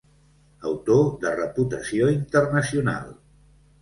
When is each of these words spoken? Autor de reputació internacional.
Autor 0.69 1.03
de 1.25 1.33
reputació 1.41 2.09
internacional. 2.15 3.15